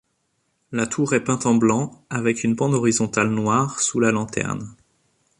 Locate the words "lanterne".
4.11-4.75